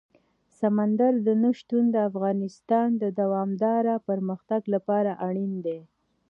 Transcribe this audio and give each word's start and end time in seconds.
سمندر 0.59 1.13
نه 1.43 1.49
شتون 1.59 1.83
د 1.91 1.95
افغانستان 2.09 2.87
د 3.01 3.03
دوامداره 3.19 3.95
پرمختګ 4.07 4.61
لپاره 4.73 5.11
اړین 5.27 5.53
دي. 5.65 5.79